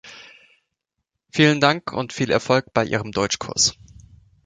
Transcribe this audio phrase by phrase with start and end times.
[1.29, 3.75] Vielen Dank, und viel Erfolg bei Ihrem Deutschkurs!